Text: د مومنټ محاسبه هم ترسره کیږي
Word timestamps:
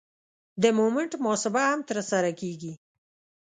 د 0.61 0.63
مومنټ 0.77 1.11
محاسبه 1.23 1.61
هم 1.71 1.79
ترسره 1.89 2.31
کیږي 2.39 2.73